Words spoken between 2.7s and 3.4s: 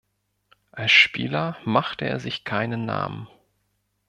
Namen.